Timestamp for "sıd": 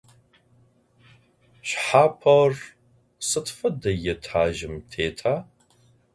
3.27-3.47